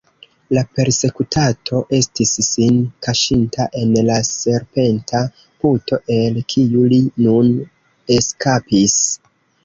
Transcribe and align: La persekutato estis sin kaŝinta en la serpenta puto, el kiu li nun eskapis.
La 0.57 0.61
persekutato 0.77 1.81
estis 1.97 2.31
sin 2.45 2.79
kaŝinta 3.07 3.67
en 3.81 3.91
la 4.07 4.15
serpenta 4.29 5.21
puto, 5.65 5.99
el 6.15 6.39
kiu 6.55 6.87
li 6.95 6.99
nun 7.27 7.53
eskapis. 8.17 8.97